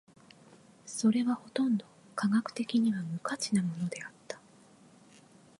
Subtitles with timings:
[0.83, 4.41] それはほとんど科学的には無価値なものであった。